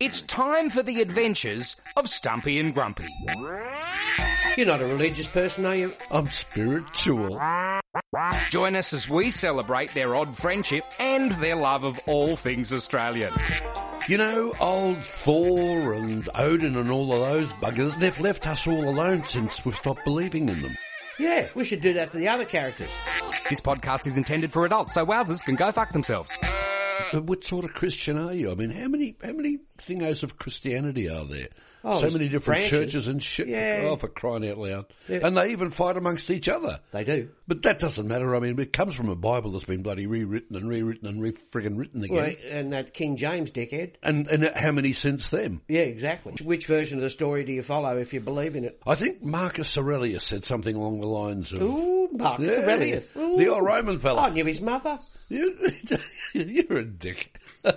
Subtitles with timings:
[0.00, 3.08] It's time for the adventures of Stumpy and Grumpy.
[4.56, 5.92] You're not a religious person, are you?
[6.12, 7.40] I'm spiritual.
[8.50, 13.32] Join us as we celebrate their odd friendship and their love of all things Australian.
[14.08, 18.88] You know, old Thor and Odin and all of those buggers, they've left us all
[18.88, 20.76] alone since we've stopped believing in them.
[21.18, 22.90] Yeah, we should do that to the other characters.
[23.50, 26.38] This podcast is intended for adults, so wowsers can go fuck themselves.
[27.12, 28.50] But what sort of Christian are you?
[28.50, 31.48] I mean, how many how many thingos of Christianity are there?
[31.84, 32.70] Oh, so many different branches.
[32.78, 33.48] churches and shit.
[33.48, 33.82] Yeah.
[33.84, 34.86] Oh, for crying out loud!
[35.08, 35.20] Yeah.
[35.22, 36.80] And they even fight amongst each other.
[36.92, 37.28] They do.
[37.46, 38.34] But that doesn't matter.
[38.34, 41.32] I mean, it comes from a Bible that's been bloody rewritten and rewritten and re
[41.32, 42.16] friggin' written again.
[42.16, 43.94] Well, and that King James dickhead.
[44.02, 45.60] And and how many since then?
[45.68, 46.34] Yeah, exactly.
[46.44, 48.80] Which version of the story do you follow if you believe in it?
[48.86, 51.62] I think Marcus Aurelius said something along the lines of.
[51.62, 53.12] Ooh, Marcus Yeah, Aurelius.
[53.16, 53.36] Ooh.
[53.36, 54.22] the old Roman fella.
[54.22, 54.98] I knew his mother.
[55.28, 55.56] You,
[56.32, 57.36] you're a dick.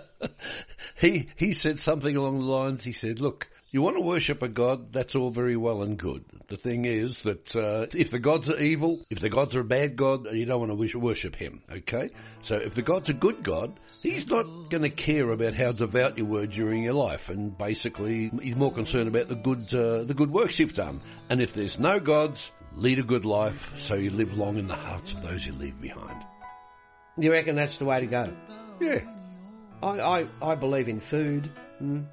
[0.99, 2.83] he he said something along the lines.
[2.83, 4.91] He said, "Look, you want to worship a god.
[4.91, 6.25] That's all very well and good.
[6.50, 9.66] The thing is that uh, if the gods are evil, if the gods are a
[9.66, 11.61] bad god, you don't want to worship him.
[11.72, 12.09] Okay.
[12.42, 16.17] So if the god's a good god, he's not going to care about how devout
[16.17, 20.14] you were during your life, and basically he's more concerned about the good uh, the
[20.14, 20.99] good works you've done.
[21.30, 24.75] And if there's no gods." Lead a good life so you live long in the
[24.75, 26.23] hearts of those you leave behind.
[27.17, 28.33] You reckon that's the way to go?
[28.80, 29.02] Yeah.
[29.83, 31.52] I, I, I believe in food.
[31.81, 32.05] Mm.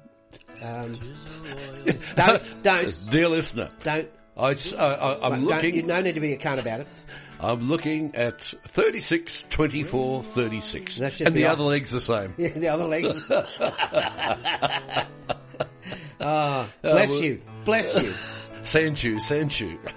[0.61, 0.93] Um,
[2.15, 4.09] don't, don't, Dear listener, don't.
[4.37, 4.49] I,
[5.21, 5.75] I'm don't- looking.
[5.75, 6.87] you no need to be a cunt about it.
[7.41, 10.97] I'm looking at 36, 24, 36.
[10.97, 12.33] That's just and the the other leg's the same.
[12.37, 13.31] Yeah, the other legs.
[16.21, 18.13] Ah, bless well- you, bless you.
[18.61, 19.77] Sanchu, Sanchu.
[19.83, 19.93] There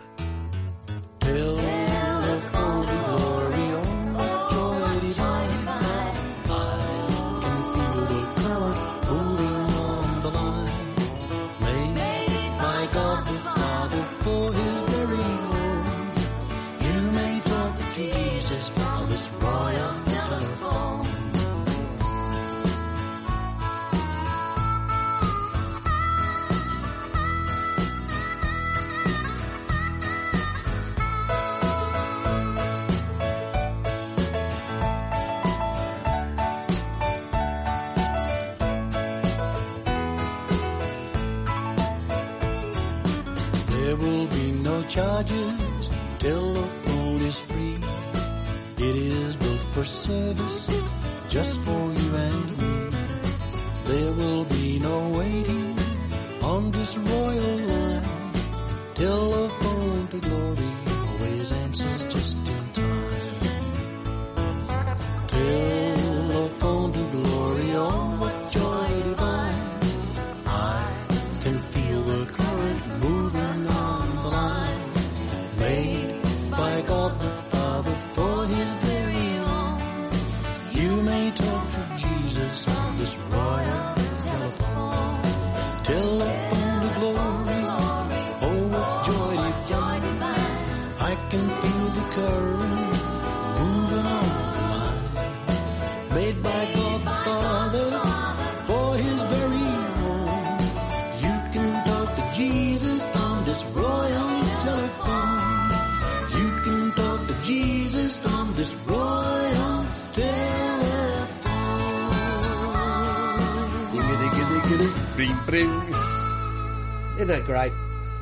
[117.22, 117.72] Isn't that great?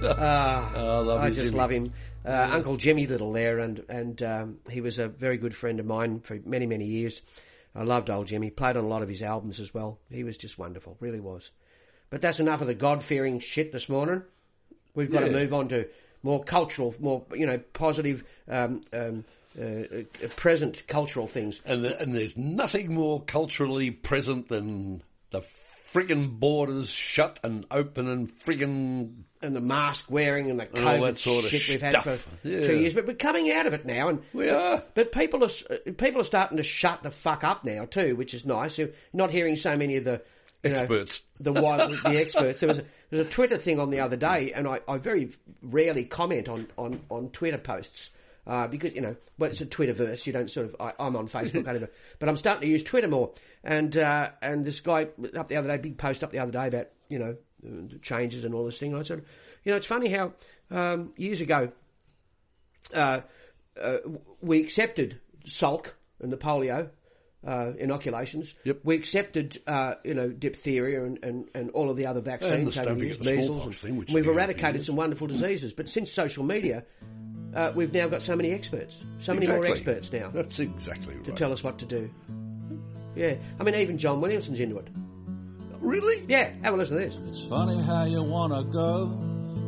[0.19, 1.59] Ah, Oh, I love I his just Jimmy.
[1.59, 1.93] love him.
[2.23, 5.87] Uh, Uncle Jimmy Little there, and and um, he was a very good friend of
[5.87, 7.23] mine for many many years.
[7.75, 8.51] I loved old Jimmy.
[8.51, 9.99] Played on a lot of his albums as well.
[10.11, 11.51] He was just wonderful, really was.
[12.11, 14.23] But that's enough of the God fearing shit this morning.
[14.95, 15.89] We've got to move on to
[16.23, 19.25] more cultural, more you know, positive, um, um,
[19.59, 21.63] uh, uh, present cultural things.
[21.65, 25.03] And, the, and there's nothing more culturally present than
[25.93, 31.01] friggin' borders shut and open and friggin' and the mask wearing and the And COVID
[31.01, 32.21] that sort of shit we've had stuff.
[32.43, 32.67] for Yeah.
[32.67, 32.95] two years.
[32.95, 34.83] But we're coming out of it now, and We are.
[34.95, 38.35] But people are uh, people are starting to shut the fuck up now too, which
[38.35, 38.77] is nice.
[38.79, 40.23] You're not hearing so many of the
[40.63, 41.23] you know, Experts.
[41.41, 42.61] the wild, the experts.
[42.61, 44.99] There was a, there was a Twitter thing on the other day, and I, I
[44.99, 45.31] very
[45.63, 48.11] rarely comment on on, on Twitter posts.
[48.51, 50.27] Uh, because you know, well, it's a Twitterverse.
[50.27, 50.77] You don't sort of.
[50.81, 51.89] I, I'm on Facebook,
[52.19, 53.33] but I'm starting to use Twitter more.
[53.63, 55.07] And uh, and this guy
[55.37, 57.37] up the other day, big post up the other day about you know
[58.03, 58.93] changes and all this thing.
[58.97, 59.25] I said,
[59.63, 60.33] you know, it's funny how
[60.73, 61.71] um, years ago
[62.93, 63.21] uh,
[63.81, 63.99] uh,
[64.41, 66.91] we accepted Salk and the polio
[67.47, 68.55] uh, inoculations.
[68.65, 68.81] Yep.
[68.85, 72.83] We accepted, uh, you know, diphtheria and, and, and all of the other vaccines the
[72.83, 73.65] over the stomach- years, the measles.
[73.67, 75.73] and thing, which we've is a big eradicated some wonderful diseases.
[75.73, 76.85] But since social media,
[77.55, 81.25] uh, we've now got so many experts, so many more experts now That's exactly right.
[81.25, 82.11] to tell us what to do.
[83.17, 84.89] Yeah, I mean, even John Williamson's into it.
[85.81, 86.23] Really?
[86.29, 87.17] Yeah, have a listen to this.
[87.29, 89.07] It's funny how you wanna go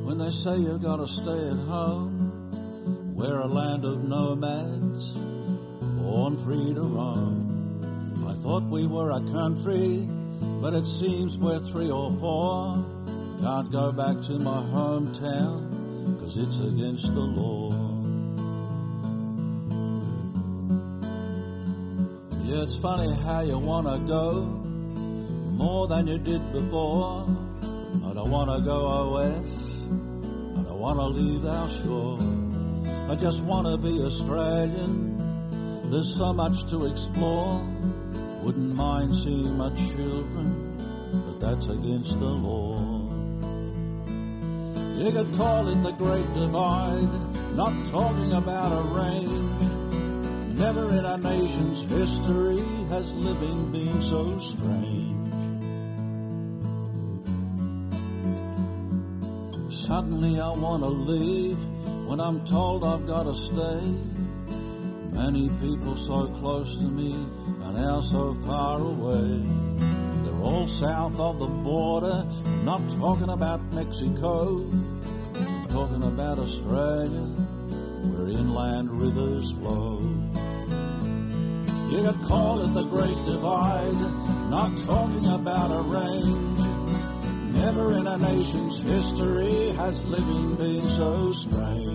[0.05, 3.15] when they say you gotta stay at home.
[3.17, 5.13] We're a land of nomads,
[6.03, 7.52] born free to roam.
[8.43, 10.09] Thought we were a country,
[10.61, 12.75] but it seems we're three or four.
[13.41, 17.71] Can't go back to my hometown, cause it's against the law.
[22.43, 24.43] Yeah, it's funny how you wanna go
[25.55, 27.25] more than you did before.
[28.05, 29.51] I don't wanna go OS.
[30.59, 32.19] I don't wanna leave our shore.
[33.09, 35.91] I just wanna be Australian.
[35.93, 37.63] There's so much to explore.
[38.43, 40.77] Wouldn't mind seeing my children,
[41.13, 42.77] but that's against the law.
[44.99, 49.63] You could call it the Great Divide, not talking about a range.
[50.59, 55.13] Never in our nation's history has living been so strange.
[59.87, 61.59] Suddenly I wanna leave
[62.09, 64.22] when I'm told I've gotta stay.
[65.13, 69.43] Many people so close to me and now so far away.
[70.25, 72.25] They're all south of the border,
[72.65, 74.57] not talking about Mexico.
[75.69, 77.27] Talking about Australia,
[78.09, 80.01] where inland rivers flow.
[81.91, 84.01] You could call it the Great Divide,
[84.49, 87.55] not talking about a range.
[87.55, 91.92] Never in a nation's history has living been so strange.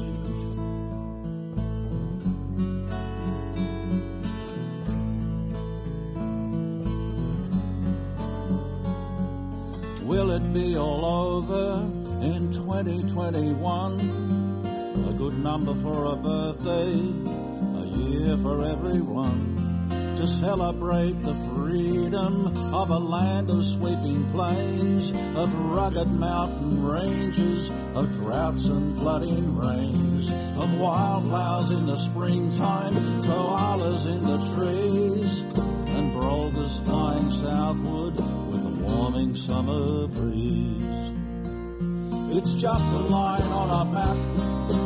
[10.37, 11.81] Will it be all over
[12.21, 13.99] in 2021?
[15.09, 16.93] A good number for a birthday,
[17.81, 19.55] a year for everyone.
[19.89, 28.13] To celebrate the freedom of a land of sweeping plains, of rugged mountain ranges, of
[28.21, 30.29] droughts and flooding rains,
[30.61, 32.93] of wildflowers in the springtime,
[33.23, 35.39] koalas in the trees,
[35.95, 37.96] and brolgas flying southward
[39.45, 40.81] summer breeze.
[42.37, 44.17] It's just a line on a map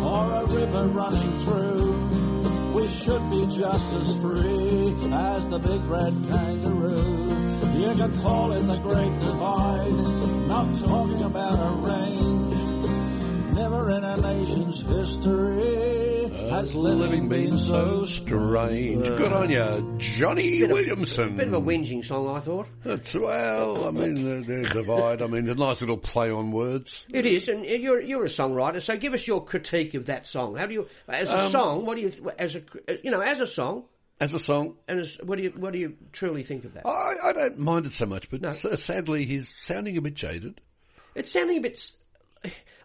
[0.05, 2.73] or a river running through.
[2.73, 7.41] We should be just as free as the big red kangaroo.
[7.79, 13.55] You could call it the Great Divide, not talking about a range.
[13.55, 19.05] Never in a nation's history has living been so strange.
[19.05, 21.35] Good on you, Johnny Williamson.
[21.35, 22.67] Bit of a whinging song, I thought.
[22.83, 23.87] That's well.
[23.87, 25.21] I mean, the, the divide.
[25.21, 27.05] I mean, a nice little play on words.
[27.13, 30.55] It is, and you're you're a songwriter, so give us your critique of that song.
[30.55, 32.61] How do you, as a Um, song, what do you, as a,
[33.03, 33.85] you know, as a song,
[34.19, 36.85] As a song, and as, what do you, what do you truly think of that?
[36.85, 38.49] I, I don't mind it so much, but No.
[38.49, 40.61] s- sadly, he's sounding a bit jaded.
[41.15, 41.91] It's sounding a bit.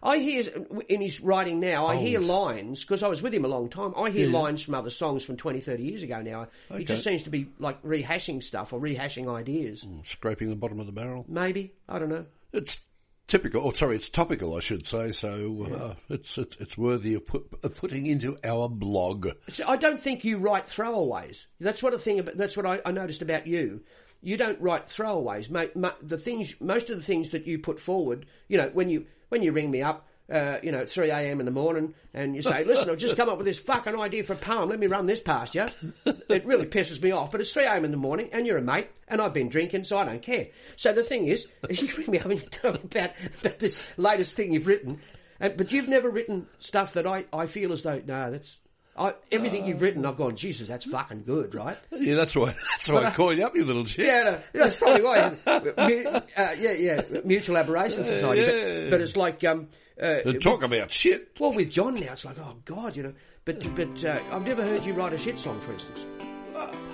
[0.01, 0.43] I hear
[0.89, 1.87] in his writing now.
[1.87, 3.93] I hear lines because I was with him a long time.
[3.95, 6.21] I hear lines from other songs from 20, 30 years ago.
[6.21, 9.85] Now he just seems to be like rehashing stuff or rehashing ideas.
[10.03, 11.25] Scraping the bottom of the barrel.
[11.27, 12.25] Maybe I don't know.
[12.53, 12.79] It's
[13.27, 15.11] typical, or sorry, it's topical, I should say.
[15.11, 19.27] So uh, it's, it's it's worthy of, put, of putting into our blog.
[19.49, 21.45] So I don't think you write throwaways.
[21.59, 22.19] That's what a thing.
[22.19, 23.81] About, that's what I, I noticed about you.
[24.21, 25.49] You don't write throwaways.
[25.49, 29.05] Mate, the things, most of the things that you put forward, you know, when you
[29.29, 31.39] when you ring me up, uh, you know, at three a.m.
[31.39, 34.23] in the morning, and you say, "Listen, I've just come up with this fucking idea
[34.23, 34.69] for a poem.
[34.69, 35.67] Let me run this past you."
[36.05, 37.31] It really pisses me off.
[37.31, 37.85] But it's three a.m.
[37.85, 40.47] in the morning, and you're a mate, and I've been drinking, so I don't care.
[40.75, 43.79] So the thing is, you ring me up and you tell me about, about this
[43.95, 44.99] latest thing you've written,
[45.39, 48.57] and, but you've never written stuff that I, I feel as though no, that's
[48.97, 51.77] I, everything you've written, I've gone, Jesus, that's fucking good, right?
[51.91, 52.53] Yeah, that's why.
[52.71, 54.05] That's why I call you up, you little shit.
[54.07, 55.35] Yeah, no, that's probably why.
[56.37, 58.41] Uh, yeah, yeah, Mutual Aberration Society.
[58.41, 58.81] yeah.
[58.83, 59.67] But, but it's like, um,
[60.01, 61.31] uh, talk about shit.
[61.39, 63.13] well, with John now, it's like, oh God, you know.
[63.45, 65.99] But but uh, I've never heard you write a shit song, for instance.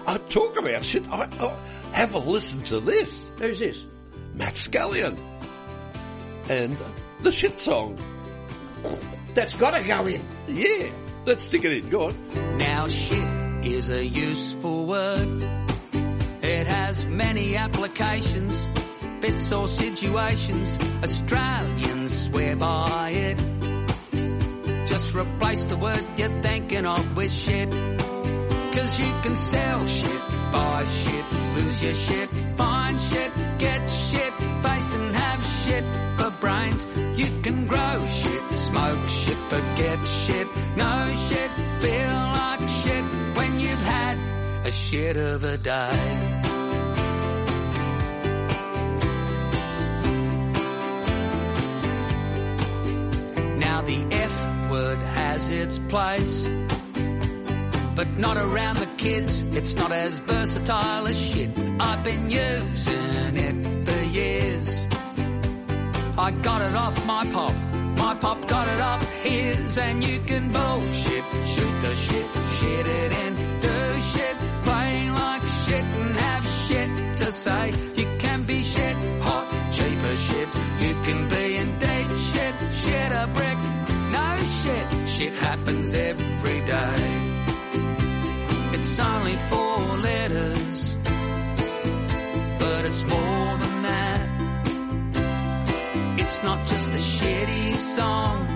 [0.05, 1.05] I talk about shit.
[1.07, 1.24] I,
[1.91, 3.31] I have a listen to this.
[3.39, 3.86] Who's this?
[4.33, 5.17] Matt Scullion.
[6.50, 6.89] And uh,
[7.22, 7.98] the shit song.
[9.33, 10.25] That's got to go in.
[10.48, 10.91] Yeah.
[11.25, 11.89] Let's stick it in.
[11.89, 12.58] Go on.
[12.58, 15.44] Now shit is a useful word.
[16.42, 18.68] It has many applications,
[19.22, 20.77] fits all situations.
[21.01, 24.88] Australians swear by it.
[24.88, 27.70] Just replace the word you're thinking of with shit.
[27.70, 30.22] Cause you can sell shit
[30.53, 31.25] buy shit,
[31.56, 35.12] lose your shit, find shit, get shit, based have
[35.63, 35.84] shit
[36.17, 36.86] for brains.
[37.17, 43.05] You can grow shit, smoke shit, forget shit, no shit, feel like shit
[43.38, 44.17] when you've had
[44.65, 46.39] a shit of a day.
[53.58, 56.48] Now the F word has its place.
[57.96, 61.51] But not around the kids, it's not as versatile as shit.
[61.79, 64.92] I've been using it for years.
[66.15, 67.53] I got it off my pop,
[67.98, 72.27] my pop got it off his, and you can bullshit, shoot the shit,
[72.58, 77.74] shit it in, do shit, play like shit and have shit to say.
[77.96, 80.50] You can be shit, hot, cheap as shit,
[80.82, 83.58] you can be in deep shit, shit a brick,
[84.12, 87.29] no shit, shit happens every day.
[88.75, 89.62] It's only four
[96.65, 98.48] just a shitty song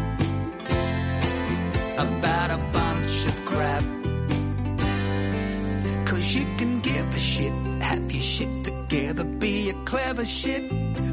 [1.98, 3.84] about a bunch of crap.
[6.06, 10.72] Cause you can give a shit, have your shit together, be a clever shit,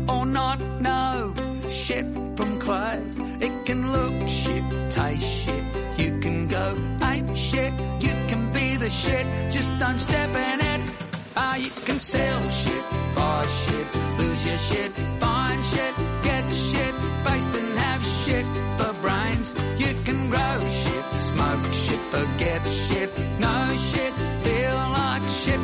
[0.09, 1.35] or not know
[1.69, 3.03] shit from clay.
[3.41, 5.65] It can look shit, taste shit,
[5.99, 11.04] you can go ape shit, you can be the shit, just don't step in it.
[11.37, 12.85] Ah, you can sell shit,
[13.17, 13.87] buy shit,
[14.19, 18.47] lose your shit, find shit, get shit, based and have shit
[18.79, 19.49] for brains.
[19.77, 23.11] You can grow shit, smoke shit, forget shit,
[23.41, 24.13] no shit,
[24.45, 25.61] feel like shit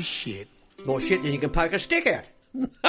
[0.00, 0.48] Shit.
[0.84, 2.24] More shit than you can poke a stick out.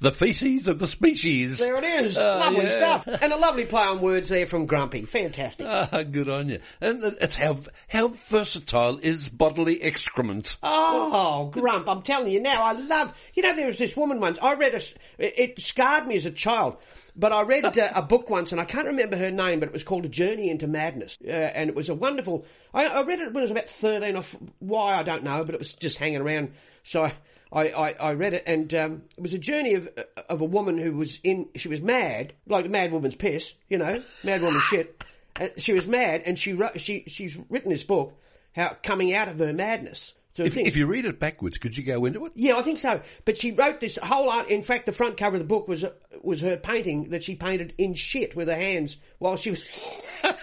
[0.00, 1.58] the feces of the species.
[1.58, 2.16] There it is.
[2.18, 3.00] Oh, lovely yeah.
[3.00, 3.22] stuff.
[3.22, 5.04] And a lovely play on words there from Grumpy.
[5.06, 5.66] Fantastic.
[5.68, 6.60] Ah, good on you.
[6.80, 7.58] And it's how
[7.88, 10.56] how versatile is bodily excrement.
[10.62, 14.38] Oh, Grump, I'm telling you now, I love, you know, there was this woman once,
[14.40, 14.78] I read a,
[15.18, 16.76] it, it scarred me as a child,
[17.16, 19.72] but I read a, a book once and I can't remember her name, but it
[19.72, 21.18] was called A Journey into Madness.
[21.26, 24.16] Uh, and it was a wonderful, I, I read it when I was about 13
[24.16, 26.52] or f- why, I don't know, but it was just hanging around.
[26.84, 27.14] So I,
[27.54, 29.88] I, I, I read it and, um, it was a journey of,
[30.28, 33.78] of a woman who was in, she was mad, like a mad woman's piss, you
[33.78, 35.04] know, mad woman's shit.
[35.40, 38.12] Uh, she was mad and she she, she's written this book,
[38.54, 40.12] how coming out of her madness.
[40.36, 42.32] So If, if you read it backwards, could you go into it?
[42.34, 43.00] yeah, I think so.
[43.24, 44.48] But she wrote this whole art.
[44.48, 45.84] In fact, the front cover of the book was
[46.22, 49.68] was her painting that she painted in shit with her hands while she was.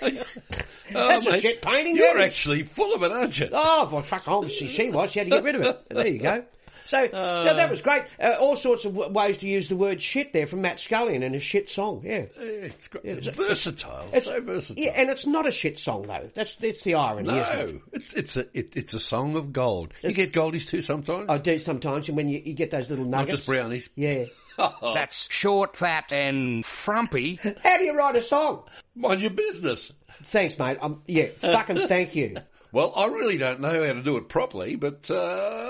[0.92, 1.96] That's a shit painting.
[1.96, 3.48] You're actually full of it, aren't you?
[3.52, 4.28] Oh, well, fuck!
[4.28, 5.12] Obviously, she was.
[5.12, 5.86] She had to get rid of it.
[5.88, 6.44] There you go.
[6.86, 7.10] So, so
[7.54, 8.02] that was great.
[8.22, 11.22] Uh, all sorts of w- ways to use the word shit there from Matt Scullion
[11.22, 12.02] in a shit song.
[12.04, 12.26] Yeah.
[12.36, 14.02] It's, it's- versatile.
[14.08, 14.84] It's- so versatile.
[14.84, 16.28] Yeah, and it's not a shit song though.
[16.34, 17.30] That's that's the irony.
[17.38, 17.72] isn't it?
[17.74, 19.94] no, it's it's a it, it's a song of gold.
[20.02, 21.30] You get goldies too sometimes.
[21.30, 23.36] I do sometimes, and when you, you get those little Not nuggets.
[23.36, 23.88] just brownies.
[23.96, 24.26] Yeah.
[24.82, 27.38] That's short, fat, and frumpy.
[27.62, 28.64] How do you write a song?
[28.94, 29.92] Mind your business.
[30.24, 30.78] Thanks, mate.
[30.80, 32.36] Um, yeah, fucking thank you.
[32.72, 35.14] Well, I really don't know how to do it properly, but uh,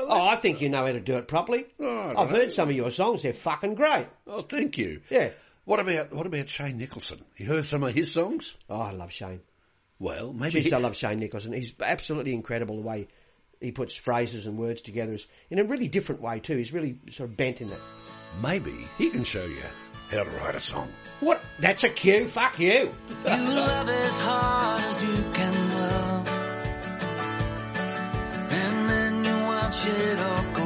[0.08, 1.66] Oh, I think you know how to do it properly.
[1.78, 2.36] Oh, I don't I've know.
[2.38, 4.06] heard some of your songs; they're fucking great.
[4.26, 5.02] oh, thank you.
[5.10, 5.28] Yeah.
[5.66, 7.20] What about what about Shane Nicholson?
[7.36, 8.56] You heard some of his songs?
[8.70, 9.42] Oh, I love Shane.
[9.98, 11.52] Well, maybe Jeez, I love Shane Nicholson.
[11.52, 13.08] He's absolutely incredible the way
[13.60, 15.18] he puts phrases and words together
[15.50, 16.56] in a really different way too.
[16.56, 17.78] He's really sort of bent in it.
[18.42, 19.62] Maybe he can show you
[20.10, 20.90] how to write a song.
[21.20, 21.40] What?
[21.58, 22.26] That's a cue.
[22.26, 22.90] Fuck you.
[23.24, 26.28] You love as hard as you can love.
[28.50, 30.63] And then you watch it all go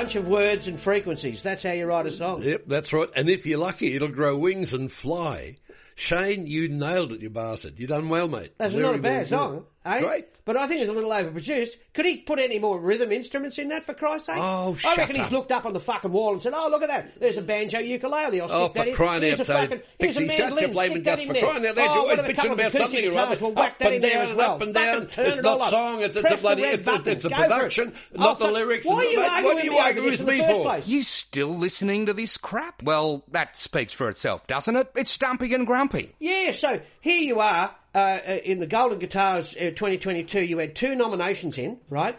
[0.00, 1.42] bunch of words and frequencies.
[1.42, 2.42] That's how you write a song.
[2.42, 3.08] Yep, that's right.
[3.14, 5.56] And if you're lucky, it'll grow wings and fly.
[5.94, 7.78] Shane, you nailed it, you bastard.
[7.78, 8.52] You done well, mate.
[8.56, 10.00] That's Very, not a bad song, eh?
[10.00, 10.26] Great.
[10.46, 11.76] But I think it's a little overproduced.
[11.94, 14.38] Could he put any more rhythm instruments in that, for Christ's sake?
[14.38, 15.22] Oh, I shut reckon up.
[15.26, 17.20] he's looked up on the fucking wall and said, "Oh, look at that!
[17.20, 18.40] There's a banjo ukulele.
[18.40, 18.94] I'll stick Oh, that for in.
[18.96, 19.68] crying Here's out a loud.
[19.68, 20.72] fucking, here's a Pixie, shut your mandolin.
[20.72, 21.42] flaming Stick that guts in for there.
[21.44, 21.82] crying out loud.
[21.88, 23.36] Oh, You're always what a bitching couple of about acoustic something or other.
[23.40, 24.50] We'll whack Up that in and there as well.
[24.54, 25.08] up and down.
[25.18, 27.12] It's not all song, it's- it's a bloody- the it's a- button.
[27.12, 27.48] it's a Go for it.
[27.48, 28.86] production, not Oh, the lyrics.
[28.86, 30.90] Why are you arguing with me over arguing this with in the me first for?
[30.90, 32.82] You still listening to this crap?
[32.82, 34.90] Well, that speaks for itself, doesn't it?
[34.96, 36.14] It's Stumpy and Grumpy.
[36.18, 40.40] Yeah, so here you are uh, uh, in the Golden Guitars uh, 2022.
[40.42, 42.16] You had two nominations in, right?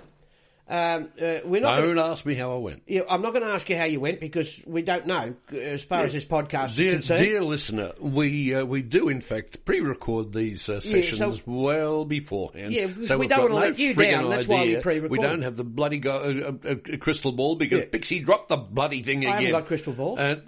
[0.69, 1.77] Um, uh, we're not.
[1.81, 2.83] Don't Gonna, ask me how I went.
[2.87, 5.57] yeah, I'm not going to ask you how you went because we don't know uh,
[5.57, 7.23] as far as this podcast Dear, is concerned.
[7.25, 12.71] dear listener, we uh, we do in fact pre-record these uh, sessions so- well beforehand.
[12.73, 15.11] Yeah, so we don't wanna no let you down, that's why we pre-record.
[15.11, 17.89] We don't have the bloody go- uh, uh, uh, crystal ball because Yeah.
[17.91, 19.33] Pixie dropped the bloody thing I again.
[19.33, 20.19] haven't got crystal balls.
[20.21, 20.41] And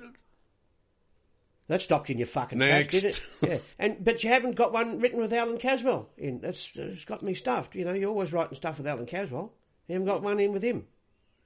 [1.67, 2.91] That stopped in your fucking Next.
[2.91, 3.49] tracks, did it?
[3.49, 6.39] Yeah, and but you haven't got one written with Allan Caswell in.
[6.41, 7.73] That's it's got me stuffed.
[7.75, 9.53] You know, you're always writing stuff with Allan Caswell.
[9.87, 10.85] You haven't got one in with him,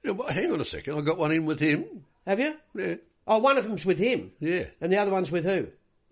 [0.04, 1.84] Yeah, well, hang on a second, I got one in with him.
[2.26, 2.54] have you?
[2.74, 2.94] Yeah,
[3.26, 4.64] Oh, one of them's with him, yeah.
[4.80, 5.68] and the other one's with who?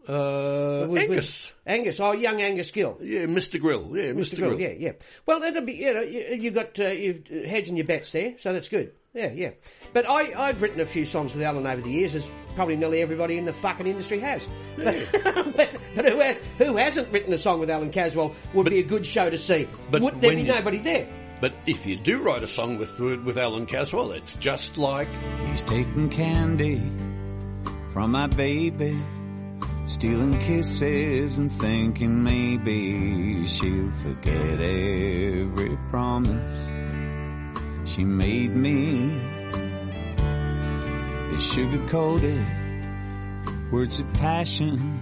[0.08, 1.08] Uh, Angus.
[1.08, 2.00] with- Angus.
[2.00, 2.98] Oh, young Angus Gill.
[3.02, 3.60] Yeah, Mr.
[3.60, 3.96] Grill.
[3.96, 4.14] Yeah, Mr.
[4.14, 4.36] Mr.
[4.36, 4.48] Grill.
[4.56, 4.92] Grill, yeah, yeah.
[5.26, 8.34] Well, that'll be, you know, you, you got, uh, you've uh, hedging your bets there,
[8.40, 8.92] so that's good.
[9.14, 9.50] Yeah, yeah.
[9.94, 13.00] But I, I've written a few songs with Allan over the years, as probably nearly
[13.00, 14.46] everybody in the fucking industry has.
[14.76, 15.08] But,
[15.56, 18.84] but, but who, ha- who hasn't written a song with Allan Caswell would be a
[18.84, 19.66] good show to see.
[19.90, 21.08] but would there when be you- nobody there?
[21.40, 25.08] But if you do write a song with with Allan Caswell, it's just like
[25.50, 26.80] He's taking candy
[27.92, 28.98] from my baby,
[29.86, 36.72] stealing kisses and thinking maybe she'll forget every promise
[37.84, 39.18] she made me.
[41.32, 42.44] It's sugar coated
[43.70, 45.00] words of passion.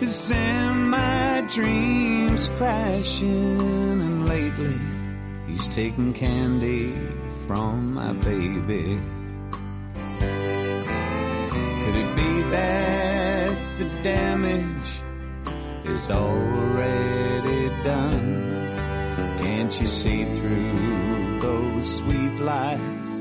[0.00, 4.78] to send my dreams crashing, and lately
[5.46, 6.92] he's taking candy
[7.46, 9.00] from my baby.
[11.80, 13.33] Could it be that
[13.78, 15.00] the damage
[15.84, 19.38] is already done?
[19.42, 23.20] Can't you see through those sweet lies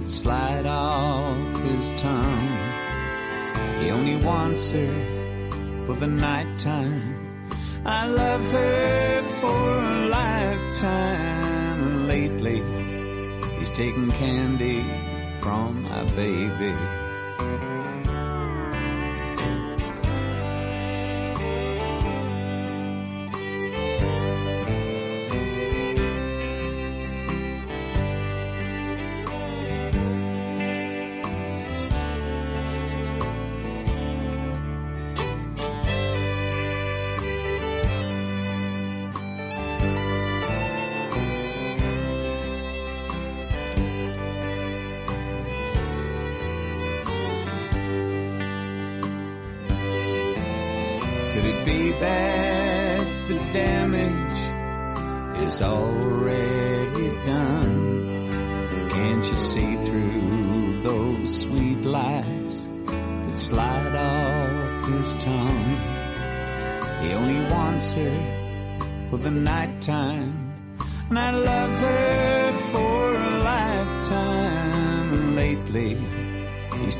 [0.00, 2.58] that slide off his tongue?
[3.80, 7.24] He only wants her for the nighttime.
[7.86, 11.82] I love her for a lifetime.
[11.82, 12.62] And lately,
[13.58, 14.82] he's taken candy
[15.40, 17.03] from my baby.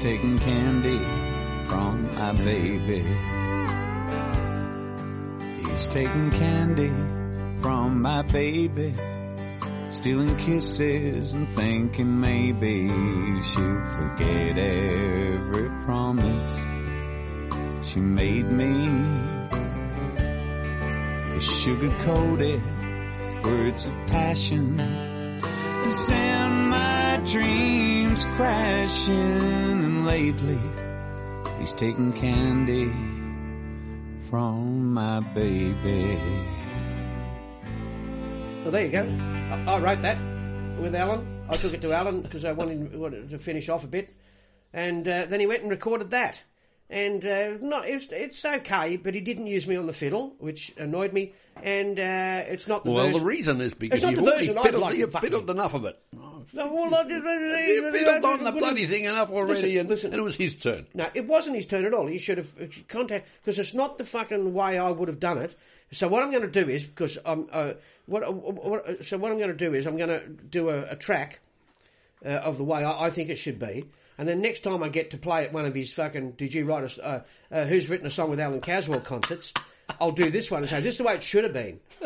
[0.04, 0.98] Taking candy
[1.66, 3.00] from my baby.
[5.66, 6.92] He's taking candy
[7.62, 8.92] from my baby,
[9.88, 12.86] stealing kisses and thinking maybe
[13.44, 16.54] she'll forget every promise
[17.82, 18.90] she made me.
[21.40, 22.62] Sugar coated
[23.42, 25.13] words of passion
[25.84, 29.84] and send my dreams crashing.
[29.84, 30.58] And lately,
[31.58, 32.90] he's taking candy
[34.30, 36.18] from my baby.
[38.62, 39.02] Well, there you go.
[39.02, 40.16] I, I wrote that
[40.80, 41.44] with Allan.
[41.50, 44.14] I took it to Allan because I wanted, wanted to finish off a bit,
[44.72, 46.42] and uh, then he went and recorded that.
[46.90, 50.72] And uh, not it's, it's okay, but he didn't use me on the fiddle, which
[50.76, 51.32] annoyed me.
[51.62, 53.20] And uh, it's not the Well, version.
[53.20, 55.72] the reason is because it's not you've the version I'd fiddled, like you've fiddled enough
[55.74, 55.98] of it.
[56.52, 60.12] No, well, I You fiddled on the bloody thing enough already, Listen, and, listen.
[60.12, 60.86] and it was his turn.
[60.92, 62.06] No, it wasn't his turn at all.
[62.06, 65.38] He should have uh, contact because it's not the fucking way I would have done
[65.38, 65.56] it.
[65.92, 67.74] So what I'm going to do is because I'm uh,
[68.06, 70.96] what, what so what I'm going to do is I'm going to do a, a
[70.96, 71.40] track
[72.24, 73.86] uh, of the way I, I think it should be.
[74.18, 76.64] And then next time I get to play at one of his fucking, did you
[76.64, 79.52] write a, uh, uh, who's written a song with Allan Caswell concerts,
[80.00, 81.78] I'll do this one and say, this is the way it should have been.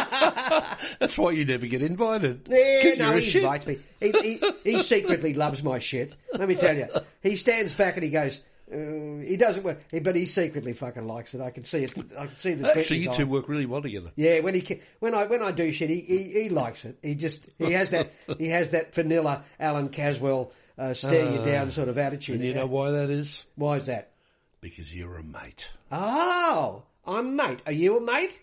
[0.00, 2.46] That's why you never get invited.
[2.48, 3.42] Yeah, 'Cause no, you're a he shit.
[3.42, 3.78] invites me.
[4.00, 6.14] He, he, he secretly loves my shit.
[6.32, 6.88] Let me tell you.
[7.22, 8.40] He stands back and he goes,
[8.72, 8.76] uh,
[9.24, 11.40] he doesn't, work, but he secretly fucking likes it.
[11.40, 11.94] I can see it.
[12.18, 12.70] I can see the.
[12.72, 13.16] in Actually, his you eye.
[13.16, 14.10] two work really well together.
[14.16, 16.98] Yeah, when he ca- when I when I do shit, he, he he likes it.
[17.00, 21.70] He just he has that he has that vanilla Allan Caswell uh, stare you down
[21.72, 22.36] sort of attitude.
[22.36, 23.44] And you know why that is?
[23.54, 24.12] why is that?
[24.60, 25.68] Because you're a mate.
[25.92, 27.60] Oh, I'm mate.
[27.66, 28.38] Are you a mate?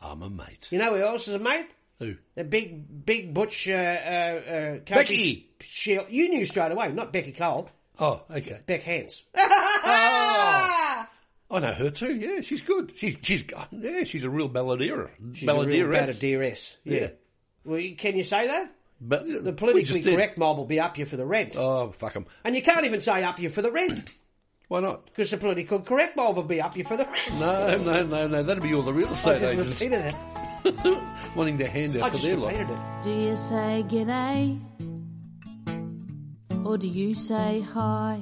[0.00, 0.68] I'm a mate.
[0.70, 1.68] You know who else is a mate?
[1.98, 2.16] Who?
[2.34, 5.50] The big big butch uh, uh, uh, Becky!
[5.60, 6.06] Shield.
[6.10, 7.70] You knew straight away, not Becky Cole.
[7.98, 8.60] Oh, okay.
[8.66, 9.22] Bec Hance.
[9.34, 11.06] I
[11.50, 12.14] know her too.
[12.14, 12.92] Yeah, she's good.
[12.96, 15.10] She's she's yeah, she's a real balladeer.
[15.34, 16.20] She's a real Balladeeress.
[16.20, 16.76] balladeeress.
[16.84, 17.00] Yeah.
[17.00, 17.08] Yeah.
[17.64, 18.70] Well, can you say that?
[19.00, 20.14] But The politically just did.
[20.14, 21.54] correct mob will be up you for the rent.
[21.56, 22.26] Oh, fuck them.
[22.44, 24.10] And you can't even say up you for the rent.
[24.68, 25.04] Why not?
[25.06, 27.38] Because the political correct mob will be up you for the rent.
[27.38, 28.42] No, no, no, no.
[28.42, 30.14] That'll be all the real estate I estate just agents repeated
[30.94, 30.98] it.
[31.36, 32.52] wanting to hand I out for just their lot.
[32.52, 33.02] repeated it.
[33.02, 34.60] Do you say g'day?
[36.66, 38.18] Or do you say hi?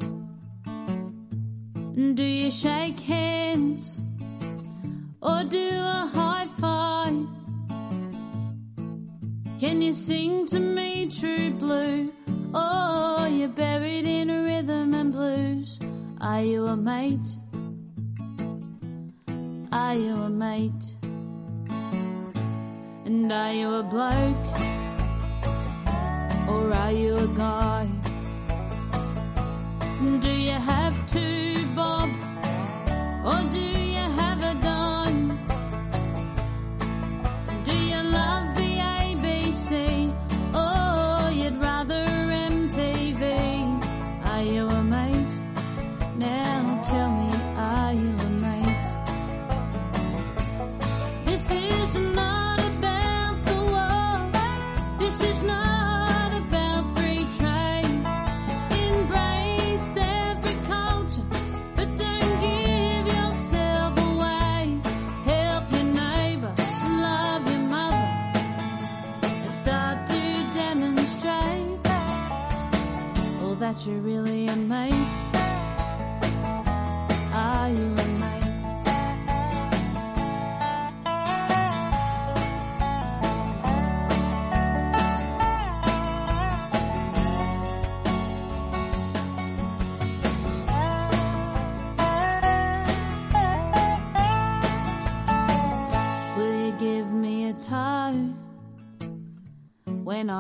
[0.67, 4.01] And do you shake hands?
[5.23, 7.27] Or do a high five?
[9.61, 12.13] Can you sing to me true blue?
[12.53, 15.79] Or you're buried in a rhythm and blues?
[16.21, 17.37] Are you a mate?
[19.73, 20.85] Are you a mate?
[23.05, 24.55] And are you a bloke?
[26.49, 27.89] Or are you a guy?
[30.21, 32.11] Do you have two bob?
[33.25, 35.39] Or do you have a dime?
[37.65, 38.54] Do you love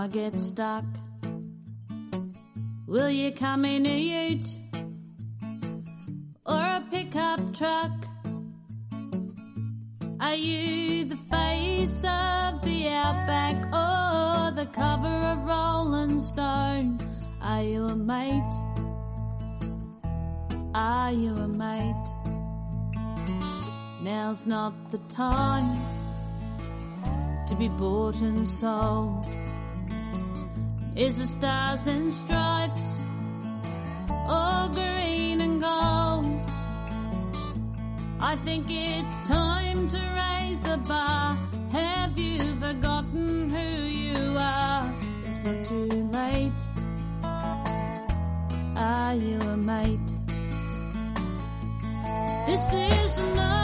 [0.04, 0.84] I get stuck?
[2.86, 4.54] Will you come in a ute
[6.44, 7.90] or a pickup truck?
[10.20, 16.98] Are you the face of the outback or the cover of Rolling Stone?
[17.40, 18.54] Are you a mate?
[20.74, 22.06] Are you a mate?
[24.02, 25.80] Now's not the time
[27.48, 29.26] to be bought and sold.
[30.96, 33.02] Is the stars and stripes
[34.08, 36.26] all green and gold?
[38.20, 41.36] I think it's time to raise the bar.
[41.72, 44.94] Have you forgotten who you are?
[45.24, 46.62] It's not too late.
[48.76, 49.98] Are you a mate?
[52.46, 53.63] This is not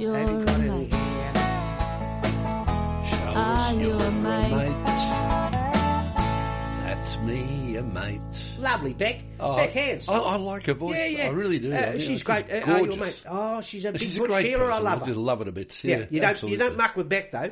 [0.00, 0.92] your Have you got any mate.
[3.08, 4.74] Show Are us you you're a mate?
[6.84, 8.20] That's me, a mate.
[8.58, 9.22] Lovely, Bec.
[9.40, 10.08] Oh, Bec Hance.
[10.08, 10.96] I, I like her voice.
[10.98, 11.26] yeah, yeah.
[11.26, 11.72] I really do.
[11.72, 12.50] Uh, I think she's it's great.
[12.50, 13.00] Uh, are you a gorgeous.
[13.00, 13.22] mate?
[13.28, 14.64] Oh, she's a big She's a good great Sheila.
[14.64, 14.84] I person.
[14.84, 15.84] love I just love it a bit.
[15.84, 16.52] Yeah, Yeah, you don't absolutely.
[16.64, 17.50] you don't muck with Bec though.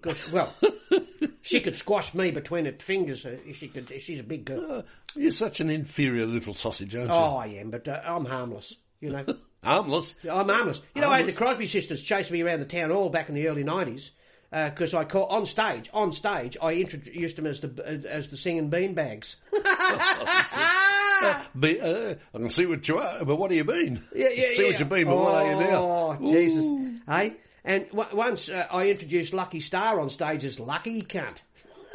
[0.00, 0.52] 'Cause, well,
[1.42, 3.24] she could squash me between her fingers.
[3.26, 4.70] uh, If she could, if she's a big girl.
[4.78, 4.82] Uh,
[5.14, 7.14] You're such an inferior little sausage, aren't you?
[7.16, 8.74] Oh, I am, but uh, I'm harmless.
[9.00, 9.24] You know,
[9.64, 10.14] Harmless.
[10.24, 10.80] I'm harmless.
[10.94, 13.34] You know, I had the Crosby sisters chase me around the town hall back in
[13.34, 14.10] the early '90s
[14.50, 15.90] because I call on stage.
[15.92, 19.36] On stage, I introduced them as the as the singing beanbags.
[21.58, 24.02] Be, uh, I can see what you are, but what do you mean?
[24.14, 24.70] Yeah, yeah, see yeah.
[24.70, 26.18] what you mean, but what are you now?
[26.20, 27.00] Oh, Jesus.
[27.06, 27.36] Hey?
[27.64, 31.38] And w- once uh, I introduced Lucky Starr on stage as Lucky Cunt.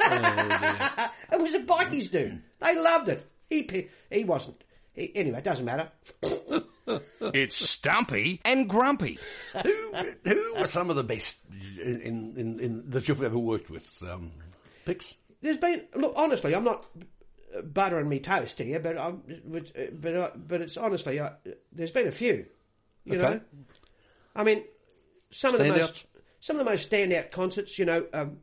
[0.00, 2.42] it was a bikies dude.
[2.60, 3.24] They loved it.
[3.48, 4.60] He he wasn't.
[5.00, 5.88] He, anyway, it doesn't matter.
[7.22, 9.18] It's Stumpy and Grumpy.
[9.62, 11.38] who, who are some of the best
[11.82, 13.88] in, in, in, that you've ever worked with?
[14.02, 14.32] Um,
[14.84, 15.14] Pix?
[15.40, 16.54] There's been look honestly.
[16.54, 16.84] I'm not
[17.56, 21.18] uh, buttering me toast here, but I'm but uh, but, uh, but it's honestly.
[21.18, 21.30] Uh,
[21.72, 22.46] there's been a few.
[23.04, 23.34] You Okay.
[23.34, 23.40] know,
[24.36, 24.64] I mean,
[25.30, 25.78] some of the Standouts?
[25.78, 26.06] most
[26.40, 27.78] some of the most standout concerts.
[27.78, 28.38] You know, um,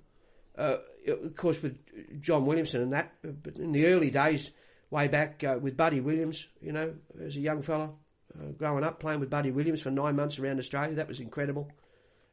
[0.57, 1.77] uh, of course with
[2.21, 3.13] John Williamson and that.
[3.23, 4.49] uh, But in the early days,
[4.89, 6.45] way back uh, with Buddy Williams.
[6.61, 7.91] You know, as a young fella
[8.37, 11.71] uh, growing up, playing with Buddy Williams for nine months around Australia, that was incredible.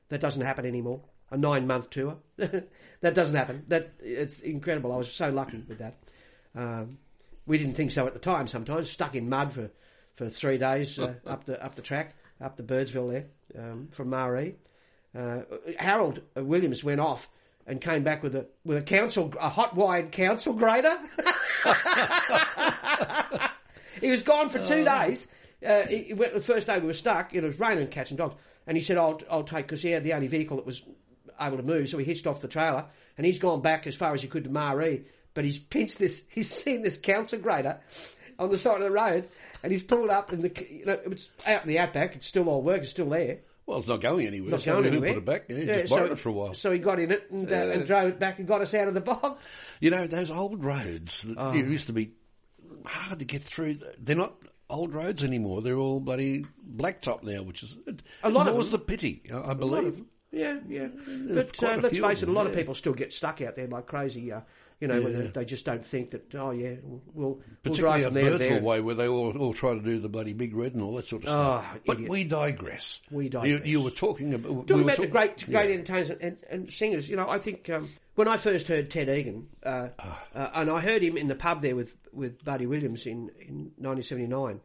[0.08, 1.00] That doesn't happen anymore.
[1.30, 2.18] A nine month tour.
[2.36, 3.64] that doesn't happen.
[3.68, 4.92] That it's incredible.
[4.92, 5.94] I was so lucky with that.
[6.54, 6.98] Um,
[7.46, 8.46] we didn't think so at the time.
[8.48, 9.70] Sometimes stuck in mud for,
[10.14, 14.10] for three days uh, up the up the track up the Birdsville there um, from
[14.10, 14.56] Marree.
[15.16, 15.42] Uh,
[15.78, 17.28] Harold Williams went off
[17.66, 20.96] and came back with a with a council a hot wired council grader.
[24.00, 25.26] he was gone for two days.
[25.64, 27.32] Uh, he, he went, the first day we were stuck.
[27.32, 28.34] It was raining cats and dogs,
[28.66, 30.82] and he said, "I'll I'll take because he had the only vehicle that was
[31.40, 32.84] able to move." So he hitched off the trailer,
[33.16, 35.04] and he's gone back as far as he could to Marree.
[35.32, 36.24] But he's pinched this.
[36.30, 37.80] He's seen this council grader
[38.38, 39.28] on the side of the road,
[39.62, 42.14] and he's pulled up, and the you know it's out in the outback.
[42.14, 42.82] It's still all work.
[42.82, 43.38] It's still there.
[43.66, 44.50] Well, it's not going anywhere.
[44.50, 45.14] Not so going anywhere.
[45.14, 45.44] Put it back.
[45.48, 46.54] Yeah, just borrowed it for a while.
[46.54, 48.88] So he got in it and, uh, and drove it back and got us out
[48.88, 49.38] of the bog.
[49.80, 51.52] You know, those old roads that Oh.
[51.52, 52.12] used to be
[52.84, 54.34] hard to get through, they're not
[54.68, 55.62] old roads anymore.
[55.62, 56.44] They're all bloody
[56.76, 57.78] blacktop now, which is
[58.22, 58.70] A lot of them.
[58.70, 60.04] the pity, I I A lot of believe.
[60.30, 60.88] Yeah, yeah.
[61.06, 63.68] There's But uh, let's face it, a lot of people still get stuck out there
[63.68, 64.32] like crazy.
[64.32, 64.40] Uh,
[64.84, 65.30] you know, Yeah.
[65.32, 66.34] they, just don't think that.
[66.34, 69.80] Oh yeah, we'll we'll Particularly drive there to way, where they all, all try to
[69.80, 71.78] do the bloody big red and all that sort of Oh, stuff.
[71.86, 73.00] But we digress.
[73.10, 73.66] We You, digress.
[73.66, 74.52] you were talking about...
[74.52, 75.52] we Talking were about the great, Yeah.
[75.62, 78.90] great entertainers and, and, and singers, you know, I think um, when I first heard
[78.90, 80.22] Ted Egan, uh, Ah.
[80.34, 83.72] uh, and I heard him in the pub there with, with Buddy Williams in, in
[83.78, 84.60] 1979,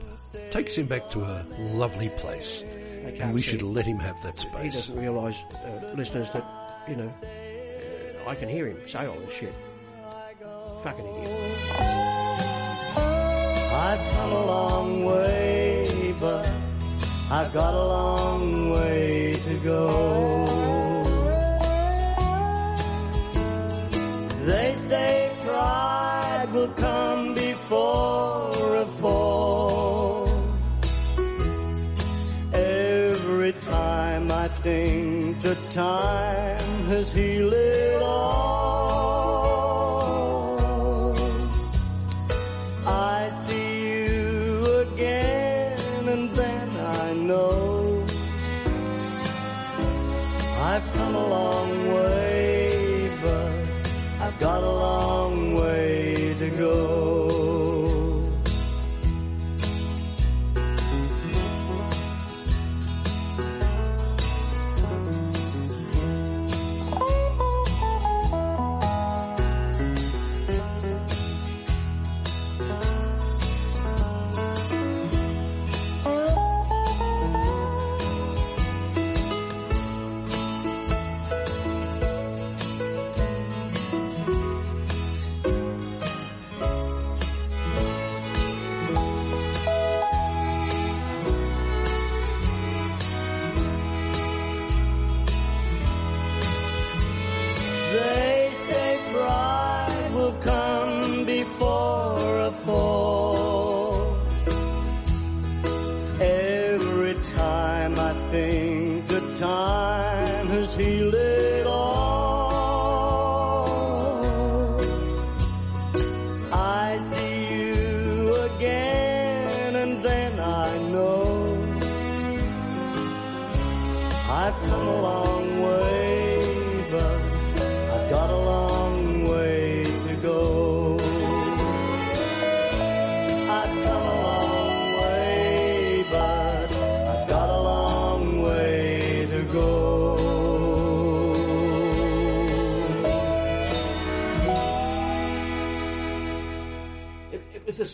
[0.50, 2.64] Takes him back to a lovely place.
[2.64, 3.52] And we see.
[3.52, 4.64] should let him have that space.
[4.64, 6.44] He doesn't realise, uh, listeners, that,
[6.88, 9.54] you know, uh, I can hear him say all this shit.
[10.84, 11.60] Fucking idiot.
[13.76, 16.50] I've come a long way, but
[17.32, 20.46] I've got a long way to go.
[24.46, 30.30] They say pride will come before a fall.
[32.54, 36.63] Every time I think the time
[36.94, 37.83] has healed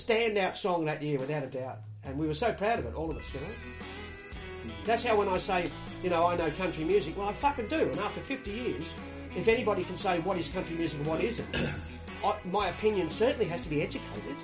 [0.10, 3.12] standout song that year, without a doubt, and we were so proud of it, all
[3.12, 3.24] of us.
[3.34, 5.69] You know, that's how when I say,
[6.04, 7.82] you know, I know country music, well, I fucking do.
[7.82, 8.93] And after 50 years,
[9.36, 11.48] if anybody can say what is country music and what isn't,
[12.26, 14.36] I, my opinion certainly has to be educated.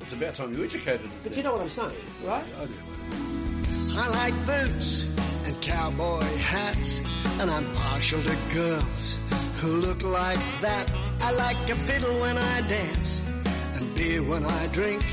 [0.00, 1.92] It's about time you educated But you know what I'm saying,
[2.24, 2.44] right?
[2.60, 2.74] I do.
[3.98, 5.08] I like boots
[5.44, 7.00] and cowboy hats,
[7.40, 9.16] and I'm partial to girls
[9.60, 10.90] who look like that.
[11.20, 13.22] I like a fiddle when I dance
[13.80, 15.04] and beer when I drink.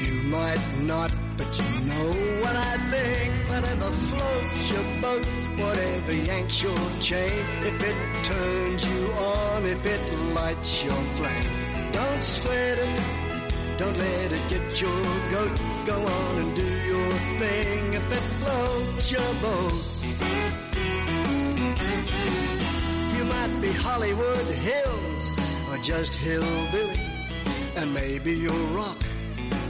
[0.00, 2.08] You might not, but you know
[2.42, 3.48] what I think.
[3.48, 10.18] Whatever floats your boat, whatever yanks your chain, if it turns you on, if it
[10.34, 12.98] lights your flame, don't sweat it.
[13.78, 15.56] Don't let it get your goat.
[15.84, 19.84] Go on and do your thing if it floats your boat.
[23.16, 25.32] You might be Hollywood Hills
[25.70, 27.07] or just hillbilly,
[27.78, 29.00] and maybe you'll rock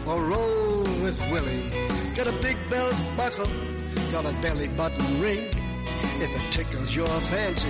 [0.07, 1.71] or roll with Willie.
[2.17, 3.51] Got a big belt buckle,
[4.11, 5.45] got a belly button ring.
[6.25, 7.69] If it tickles your fancy,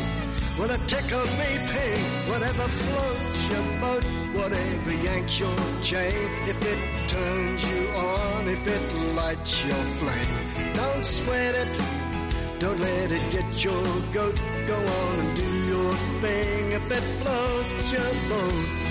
[0.57, 2.03] well it tickles me pink.
[2.30, 4.05] Whatever floats your boat,
[4.39, 6.30] whatever yanks your chain.
[6.47, 11.80] If it turns you on, if it lights your flame, don't sweat it.
[12.61, 14.41] Don't let it get your goat.
[14.66, 18.88] Go on and do your thing if it floats your boat.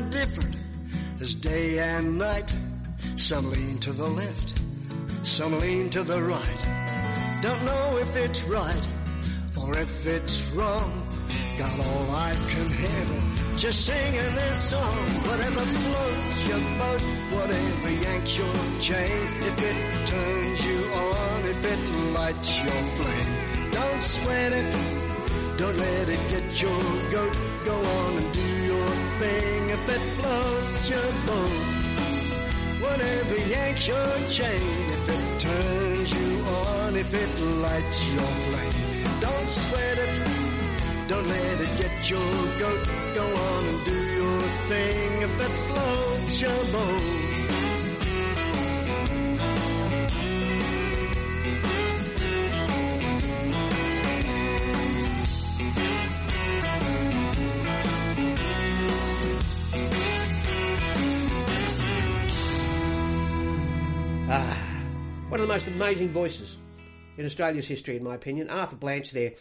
[0.00, 0.56] Different
[1.20, 2.52] as day and night.
[3.16, 4.54] Some lean to the left,
[5.22, 7.42] some lean to the right.
[7.42, 8.88] Don't know if it's right
[9.60, 10.90] or if it's wrong.
[11.58, 14.96] Got all I can handle, just singing this song.
[15.28, 17.02] Whatever floats your boat,
[17.36, 19.28] whatever yanks your chain.
[19.50, 21.80] If it turns you on, if it
[22.18, 24.72] lights your flame, don't sweat it.
[25.58, 27.36] Don't let it get your goat.
[27.64, 28.88] Go on and do your
[29.20, 31.56] thing if it floats your boat.
[32.84, 34.62] Whatever yanks your chain,
[34.96, 37.32] if it turns you on, if it
[37.64, 40.14] lights your flame, don't sweat it.
[41.08, 42.86] Don't let it get your goat.
[43.14, 47.31] Go on and do your thing if it floats your boat.
[65.42, 66.56] Of the most amazing voices
[67.18, 68.48] in Australia's history, in my opinion.
[68.48, 69.32] Arthur Blanch there.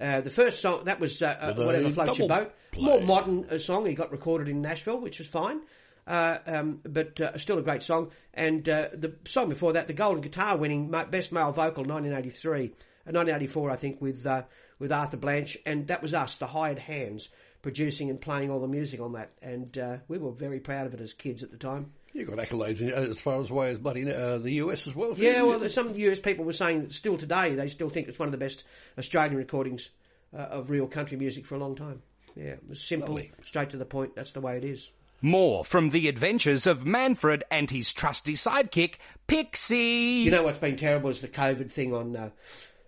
[0.00, 2.52] Uh, the first song, that was uh, uh, Whatever Floats Your Boat.
[2.70, 2.84] play.
[2.84, 3.84] More modern uh, song.
[3.84, 5.62] He got recorded in Nashville, which was fine.
[6.06, 8.12] Uh, um, but uh, still a great song.
[8.34, 12.62] And uh, the song before that, the Golden Guitar winning Best Male Vocal 1983, uh,
[13.10, 14.42] 1984, I think, with uh,
[14.78, 15.58] with Arthur Blanch.
[15.66, 17.30] And that was us, the hired hands,
[17.62, 19.32] producing and playing all the music on that.
[19.42, 21.94] And uh, we were very proud of it as kids at the time.
[22.12, 25.14] You got accolades as far as way as bloody uh, the US as well.
[25.16, 28.18] Yeah, well, there's some US people were saying that still today they still think it's
[28.18, 28.64] one of the best
[28.98, 29.90] Australian recordings
[30.36, 32.02] uh, of real country music for a long time.
[32.36, 33.32] Yeah, it was simple, Lovely.
[33.44, 34.14] straight to the point.
[34.14, 34.90] That's the way it is.
[35.20, 38.94] More from the adventures of Manfred and his trusty sidekick,
[39.26, 40.22] Pixie.
[40.24, 42.30] You know what's been terrible is the COVID thing on uh,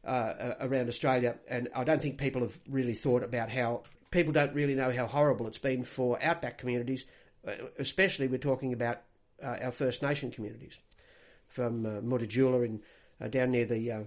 [0.04, 4.54] uh, around Australia, and I don't think people have really thought about how people don't
[4.54, 7.04] really know how horrible it's been for outback communities,
[7.46, 9.00] uh, especially we're talking about
[9.42, 10.78] uh, our First Nation communities,
[11.48, 12.80] from uh, and
[13.20, 14.06] uh, down near the, uh, um,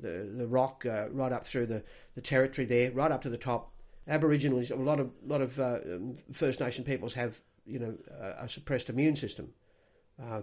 [0.00, 1.82] the the rock, uh, right up through the,
[2.14, 3.72] the territory there, right up to the top.
[4.08, 7.96] Aboriginals, a lot of lot of uh, um, First Nation peoples have you know
[8.40, 9.52] a, suppressed immune system.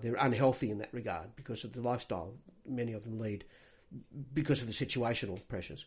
[0.01, 2.33] They're unhealthy in that regard because of the lifestyle
[2.65, 3.45] many of them lead,
[4.33, 5.85] because of the situational pressures.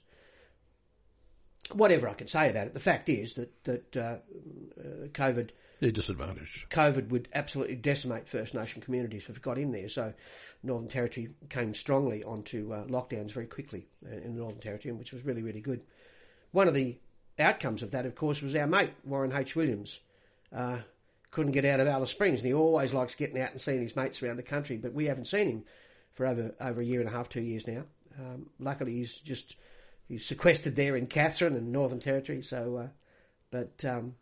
[1.73, 4.17] Whatever I can say about it, the fact is that that uh,
[5.09, 5.51] COVID
[5.83, 6.71] They're disadvantaged.
[6.71, 9.89] COVID would absolutely decimate First Nation communities if it got in there.
[9.89, 10.15] So,
[10.63, 15.13] Northern Territory came strongly onto uh, lockdowns very quickly uh, in the Northern Territory, which
[15.13, 15.81] was really, really good.
[16.53, 16.99] One of the
[17.37, 19.57] outcomes of that, of course, was our mate, Warren H.
[19.57, 19.99] Williams.
[20.55, 20.79] Uh,
[21.33, 23.97] couldn't get out of Alice Springs, and he always likes getting out and seeing his
[23.97, 25.65] mates around the country, but we haven't seen him
[26.13, 27.83] for over, over a year and a half, two years now.
[28.21, 29.57] Um, luckily, he's just
[30.07, 32.89] he's sequestered there in Katherine and Northern Territory, so, uh,
[33.51, 34.15] but um,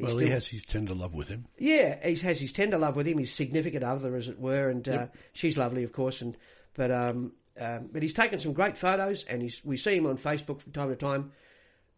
[0.00, 1.46] he's Well, still- he has his tender love with him.
[1.58, 4.88] yeah, he has his tender love with him, his significant other, as it were, and
[4.88, 6.20] uh, she's lovely, of course.
[6.22, 6.36] And
[6.74, 10.18] but um, um, but he's taken some great photos, and he's we see him on
[10.18, 11.32] Facebook from time to time.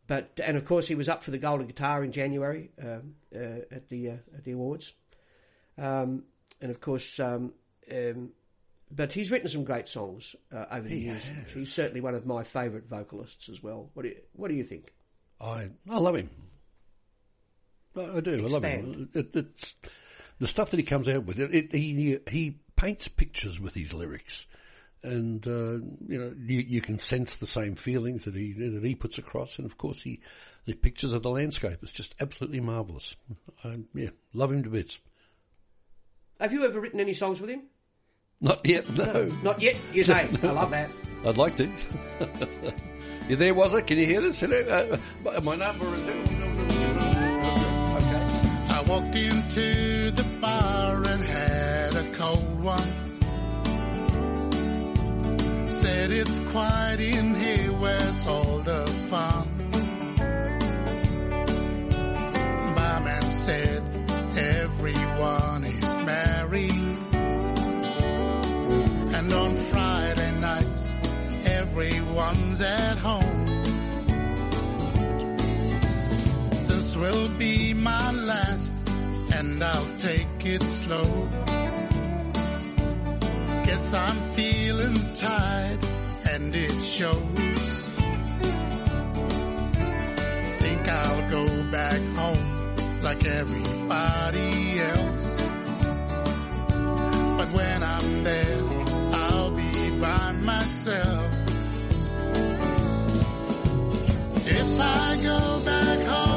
[0.07, 3.39] But and of course he was up for the Golden Guitar in January um, uh,
[3.71, 4.93] at the uh, at the awards,
[5.79, 6.25] um,
[6.61, 7.19] and of course.
[7.21, 7.53] Um,
[7.91, 8.31] um,
[8.95, 11.23] but he's written some great songs uh, over the He years.
[11.25, 11.47] has.
[11.55, 13.89] He's certainly one of my favourite vocalists as well.
[13.95, 14.93] What do you, what do you think?
[15.41, 16.29] I I love him.
[17.97, 18.45] I, do.
[18.45, 19.09] I love him.
[19.15, 19.77] It, it's
[20.39, 21.39] the stuff that he comes out with.
[21.39, 24.47] It, he he paints pictures with his lyrics,
[25.03, 25.79] and uh,
[26.09, 29.59] you know you, you can sense the same feelings that he that he puts across.
[29.59, 30.21] And of course, he
[30.67, 31.79] the pictures of the landscape.
[31.83, 33.17] It's just absolutely marvelous.
[33.65, 34.99] I, yeah, love him to bits.
[36.41, 37.63] Have you ever written any songs with him?
[38.41, 38.91] Not yet.
[38.91, 39.77] No, Not yet.
[39.93, 40.29] You say.
[40.43, 40.91] I love that.
[41.25, 41.71] I'd like to.
[43.29, 43.87] you there, was it?
[43.87, 44.41] Can you hear this?
[44.41, 44.99] Hello?
[45.25, 46.32] Uh, my number is.
[48.93, 52.93] Walked into the bar and had a cold one.
[55.71, 59.49] Said it's quiet in here, where's all the fun?
[62.77, 63.83] Barman said
[64.37, 66.99] everyone is married.
[69.17, 70.95] And on Friday nights,
[71.47, 73.47] everyone's at home.
[76.67, 78.72] This will be my last,
[79.43, 81.29] and I'll take it slow.
[83.67, 85.85] Guess I'm feeling tired,
[86.31, 87.73] and it shows.
[90.63, 92.49] Think I'll go back home
[93.03, 95.27] like everybody else.
[97.39, 98.63] But when I'm there,
[99.23, 101.33] I'll be by myself.
[104.61, 106.32] If I go back home,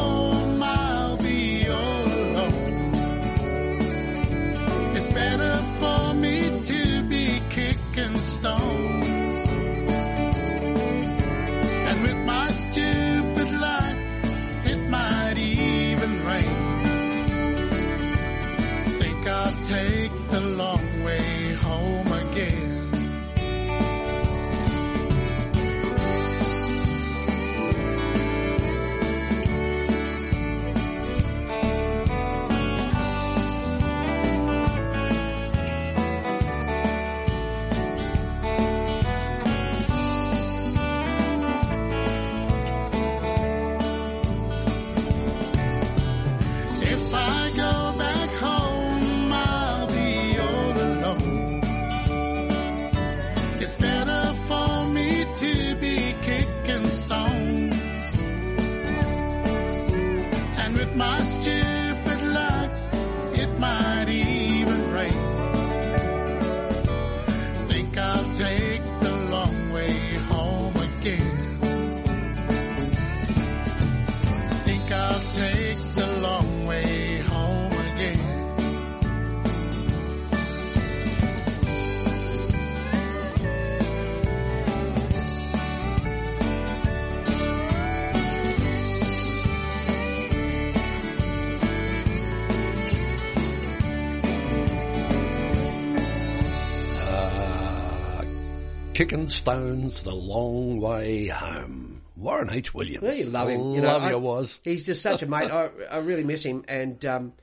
[98.95, 102.01] Kicking stones the long way home.
[102.15, 102.73] Warren H.
[102.73, 103.03] Williams.
[103.03, 103.59] Well, you love him.
[103.73, 104.61] You Love know, I- was.
[104.63, 105.51] He's just such a mate.
[105.51, 106.63] I, I really miss him.
[106.69, 107.33] And, um,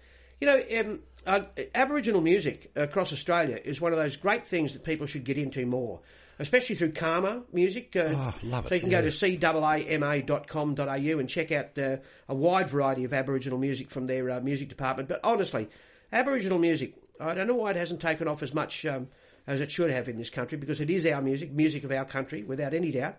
[0.40, 1.40] you know, um, uh,
[1.74, 5.66] Aboriginal music across Australia is one of those great things that people should get into
[5.66, 6.00] more,
[6.38, 7.94] especially through CAAMA Music.
[7.94, 9.02] Uh, Oh, love it, So you can yeah.
[9.02, 11.96] go to caama.com.au and check out uh,
[12.30, 15.08] a wide variety of Aboriginal music from their uh, music department.
[15.10, 15.68] But honestly,
[16.12, 19.08] Aboriginal music, I don't know why it hasn't taken off as much um,
[19.46, 22.04] as it should have in this country because it is our music, music of our
[22.04, 23.16] country, without any doubt.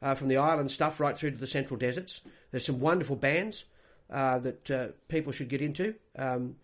[0.00, 2.22] Uh, from the island stuff right through to the central deserts.
[2.50, 3.64] There's some wonderful bands
[4.10, 5.94] uh, that uh, people should get into.
[6.18, 6.56] Um,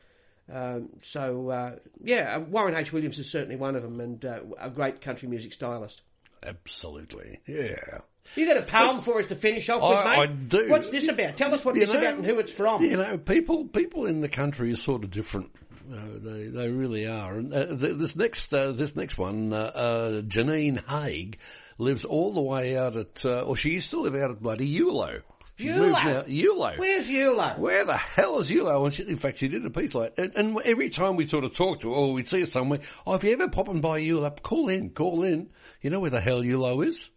[0.52, 2.92] um, so, uh, yeah, uh, Warren H.
[2.92, 6.02] Williams is certainly one of them and uh, a great country music stylist.
[6.42, 7.40] Absolutely.
[7.46, 7.98] Yeah.
[8.34, 10.18] You got a poem for us to finish off with, I- mate?
[10.18, 10.68] I do.
[10.68, 11.36] What's this about?
[11.36, 12.82] Tell us what You this know, about and who it's from.
[12.82, 15.50] You know, people people in the country are sort of different.
[15.88, 17.34] You know, they they really are.
[17.34, 21.38] And uh, this next uh, this next one, uh, uh, Janine Haig
[21.78, 24.70] lives all the way out at, uh, or she used to live out at bloody
[24.78, 25.22] Eulo.
[25.56, 26.78] She's?
[26.78, 27.58] Where's Eulo?
[27.58, 28.84] Where the hell is Eulo?
[28.84, 31.44] And she, in fact, she did a piece like, and, and every time we sort
[31.44, 33.80] of talk to her, or we'd see her somewhere, oh, if you ever pop popping
[33.80, 35.48] by Eulo, call in, call in.
[35.80, 37.10] You know where the hell Eulo is?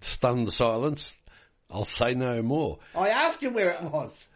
[0.00, 1.18] Stunned silence.
[1.70, 2.80] I'll say no more.
[2.94, 4.28] I asked you where it was.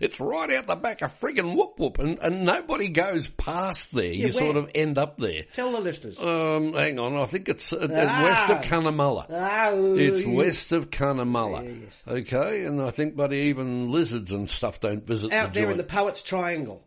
[0.00, 4.04] It's right out the back of friggin' Whoop Whoop, and, and nobody goes past there.
[4.04, 5.44] Yeah, you sort of end up there.
[5.54, 6.18] Tell the listeners.
[6.20, 8.22] Um, hang on, I think it's uh, Ah.
[8.24, 9.26] west of Cunnamulla.
[9.30, 11.80] Oh, It's west of Cunnamulla.
[12.06, 15.76] Okay, and I think, buddy, even lizards and stuff don't visit Out the there in
[15.78, 15.84] the.
[15.84, 16.82] Poets Triangle.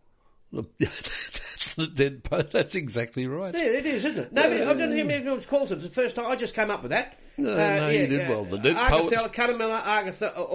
[0.80, 3.54] That's the dead po That's exactly right.
[3.56, 4.34] Yeah, it is, isn't it?
[4.34, 5.76] No, I don't many people calls it.
[5.76, 7.18] It's the first time I just came up with that.
[7.40, 8.44] Uh, No, no, you did well.
[8.46, 10.50] The dead poets- Augathella, Cunnamulla, Argath-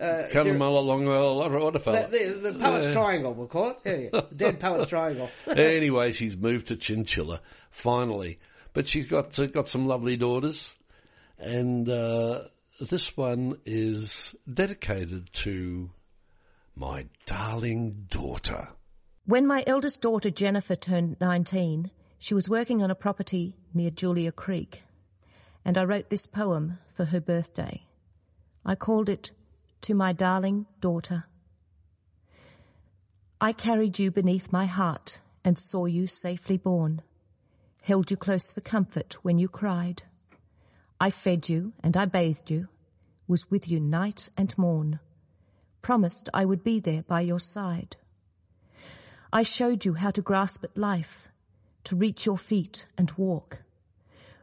[0.00, 0.24] Augathella.
[0.24, 2.10] Uh, Cunnamulla, Longwell, Waterfella.
[2.10, 2.92] The, the, the Poets Yeah.
[2.92, 3.76] Triangle, we'll call it.
[3.84, 4.08] Yeah, yeah.
[4.10, 5.30] The Dead Poets Triangle.
[5.46, 7.40] anyway, she's moved to Chinchilla
[7.70, 8.38] finally,
[8.72, 10.76] but she's got uh, got some lovely daughters,
[11.38, 12.42] and uh,
[12.80, 15.90] this one is dedicated to
[16.74, 18.68] my darling daughter.
[19.26, 24.32] When my eldest daughter Jennifer turned 19, she was working on a property near Julia
[24.32, 24.82] Creek,
[25.64, 27.84] and I wrote this poem for her birthday.
[28.64, 29.30] I called it
[29.82, 31.24] To My Darling Daughter.
[33.40, 37.00] I carried you beneath my heart and saw you safely born,
[37.82, 40.02] held you close for comfort when you cried.
[41.00, 42.68] I fed you and I bathed you,
[43.26, 45.00] was with you night and morn,
[45.80, 47.96] promised I would be there by your side.
[49.32, 51.30] I showed you how to grasp at life,
[51.84, 53.62] to reach your feet and walk,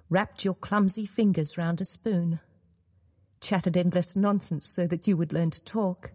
[0.10, 2.40] wrapped your clumsy fingers round a spoon,
[3.42, 6.12] chatted endless nonsense so that you would learn to talk,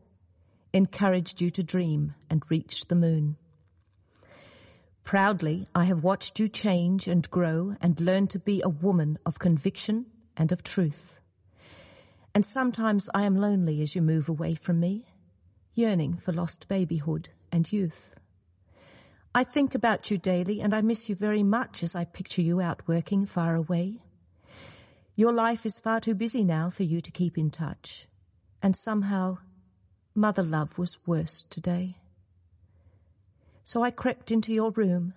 [0.72, 3.36] encouraged you to dream and reach the moon.
[5.04, 9.38] Proudly, I have watched you change and grow and learn to be a woman of
[9.38, 10.06] conviction
[10.36, 11.18] and of truth.
[12.34, 15.04] And sometimes I am lonely as you move away from me,
[15.74, 18.14] yearning for lost babyhood and youth.
[19.34, 22.60] I think about you daily and I miss you very much as I picture you
[22.60, 24.02] out working far away.
[25.14, 28.08] Your life is far too busy now for you to keep in touch,
[28.62, 29.38] and somehow
[30.14, 31.98] mother love was worse today.
[33.62, 35.12] So I crept into your room,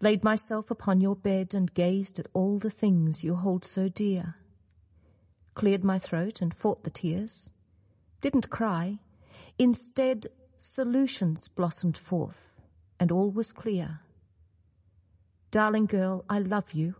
[0.00, 4.36] laid myself upon your bed and gazed at all the things you hold so dear.
[5.54, 7.50] Cleared my throat and fought the tears,
[8.22, 9.00] didn't cry.
[9.58, 12.54] Instead, solutions blossomed forth,
[12.98, 14.00] and all was clear.
[15.50, 16.96] Darling girl, I love you,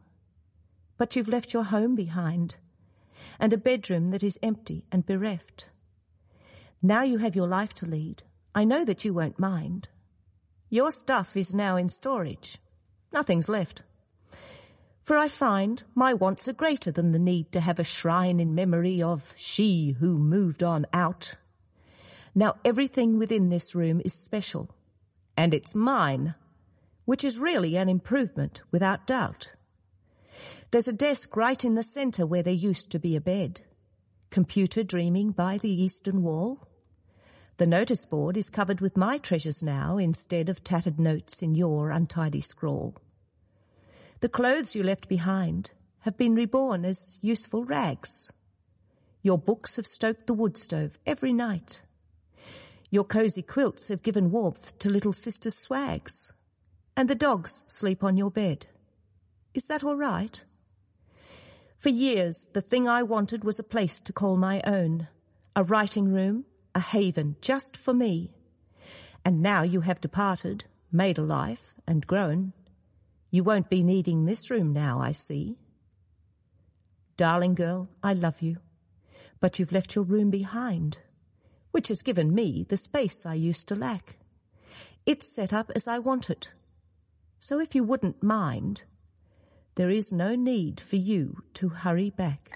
[0.97, 2.57] but you've left your home behind,
[3.38, 5.68] and a bedroom that is empty and bereft.
[6.82, 8.22] Now you have your life to lead.
[8.55, 9.88] I know that you won't mind.
[10.70, 12.59] Your stuff is now in storage.
[13.12, 13.82] Nothing's left.
[15.03, 18.55] For I find my wants are greater than the need to have a shrine in
[18.55, 21.36] memory of she who moved on out.
[22.34, 24.70] Now everything within this room is special,
[25.36, 26.34] and it's mine,
[27.05, 29.55] which is really an improvement without doubt.
[30.70, 33.61] There's a desk right in the centre where there used to be a bed.
[34.30, 36.66] Computer dreaming by the eastern wall.
[37.57, 41.91] The notice board is covered with my treasures now instead of tattered notes in your
[41.91, 42.97] untidy scrawl.
[44.20, 45.70] The clothes you left behind
[46.01, 48.32] have been reborn as useful rags.
[49.22, 51.82] Your books have stoked the wood stove every night.
[52.91, 56.32] Your cosy quilts have given warmth to little sister's swags.
[56.97, 58.66] And the dogs sleep on your bed.
[59.55, 60.45] Is that all right?
[61.79, 65.07] For years, the thing I wanted was a place to call my own,
[65.55, 66.45] a writing room,
[66.75, 68.33] a haven just for me.
[69.25, 72.53] And now you have departed, made a life, and grown.
[73.31, 75.57] You won't be needing this room now, I see.
[77.17, 78.57] Darling girl, I love you,
[79.39, 80.99] but you've left your room behind,
[81.71, 84.17] which has given me the space I used to lack.
[85.07, 86.53] It's set up as I want it.
[87.39, 88.83] So if you wouldn't mind,
[89.77, 92.51] there is no need for you to hurry back.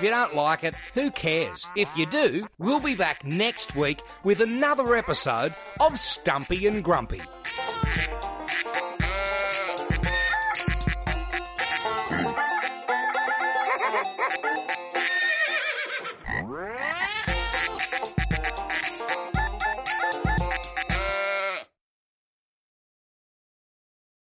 [0.00, 1.66] If you don't like it, who cares?
[1.76, 7.20] If you do, we'll be back next week with another episode of Stumpy and Grumpy.